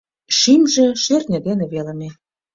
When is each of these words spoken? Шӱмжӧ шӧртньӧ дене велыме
Шӱмжӧ 0.37 0.85
шӧртньӧ 1.03 1.39
дене 1.47 1.65
велыме 1.73 2.09